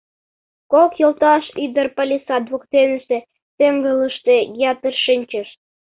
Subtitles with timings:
[0.71, 3.17] Кок йолташ ӱдыр палисад воктенысе
[3.57, 4.35] теҥгылыште
[4.71, 5.47] ятыр шинчыш.